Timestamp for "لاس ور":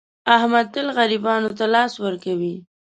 1.73-2.15